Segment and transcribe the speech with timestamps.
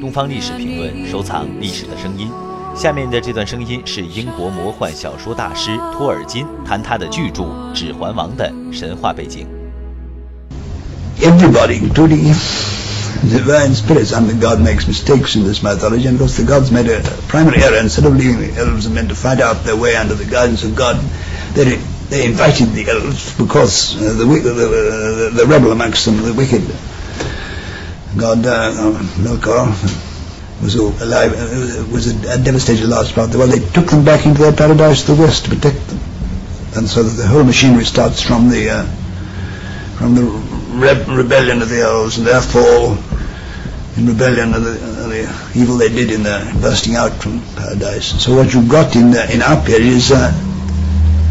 [0.00, 2.30] 东方历史评论收藏历史的声音。
[2.76, 9.46] 下面的这段声音是英国魔幻小说大师托尔金谈他的巨著《指环王》的神话背景。
[11.18, 12.34] Everybody, including
[13.30, 16.70] divine spirits, and the god makes mistakes in this mythology, and of course the gods
[16.70, 17.80] made a primary error.
[17.80, 20.62] Instead of leaving the elves and men to find out their way under the guidance
[20.62, 21.00] of God,
[21.54, 21.76] they,
[22.10, 26.62] they invited the elves because uh, the, the, the, the, rebel amongst them, the wicked
[28.17, 28.71] god uh,
[29.23, 29.67] Melkor,
[30.61, 33.51] was all alive, uh, was a, devastated large part of the world.
[33.51, 35.99] They took them back into their paradise to the west to protect them,
[36.75, 38.85] and so that the whole machinery starts from the uh,
[39.97, 42.97] from the re- rebellion of the elves and their fall
[43.97, 48.23] in rebellion of the, of the, evil they did in the bursting out from paradise.
[48.23, 50.31] So what you've got in the, in our period is uh,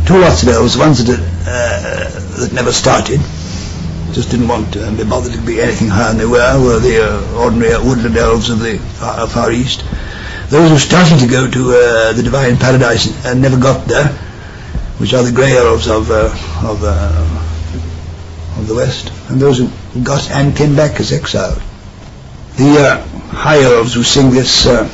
[0.06, 3.20] two lots of elves, ones that uh, that never started
[4.12, 7.03] just didn't want to be bothered to be anything higher than they were, were the
[7.03, 9.84] uh, ordinary woodland elves of the far, far, east.
[10.48, 14.08] Those who started to go to uh, the divine paradise and never got there,
[14.98, 16.27] which are the grey elves of uh,
[16.67, 19.70] of uh, of the west, and those who
[20.02, 21.62] got and came back as exiled.
[22.56, 24.84] The uh, high elves who sing this uh,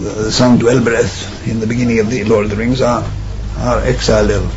[0.00, 3.08] the song to Elbereth in the beginning of the Lord of the Rings are
[3.58, 4.54] are exiled elves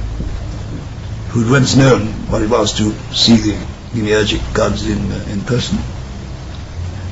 [1.30, 5.78] who'd once known what it was to see the demiurgic gods in, uh, in person.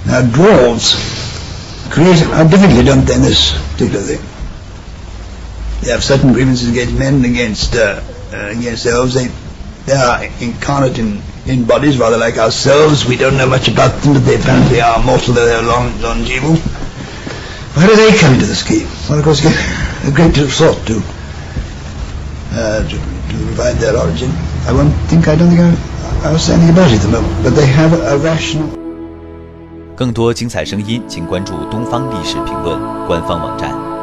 [0.06, 0.96] Now dwarves
[1.92, 4.22] create are differently, don't they, in this particular thing.
[5.82, 8.02] They have certain grievances against men and against uh,
[8.34, 9.14] uh, against elves.
[9.14, 9.32] They
[9.88, 13.06] they are incarnate in, in bodies, rather like ourselves.
[13.06, 16.58] We don't know much about them, but they apparently are mortal, though they're long, longeval.
[17.78, 18.90] Where do they come into the scheme?
[19.08, 19.46] Well, of course,
[20.04, 21.02] a great deal of thought to,
[22.52, 24.30] uh, to, to provide their origin.
[24.68, 27.44] I won't think, I don't think I I was saying about it at the moment,
[27.44, 28.68] but they have a rational.
[29.96, 33.97] 更多精彩声音，请关注东方历史评论官方网站。